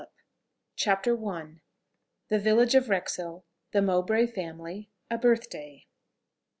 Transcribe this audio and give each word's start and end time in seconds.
"]CHAPTER 0.75 1.15
I. 1.27 1.61
THE 2.29 2.39
VILLAGE 2.39 2.73
OF 2.73 2.89
WREXHILL. 2.89 3.45
THE 3.71 3.83
MOWBRAY 3.83 4.25
FAMILY. 4.25 4.89
A 5.11 5.19
BIRTHDAY. 5.19 5.85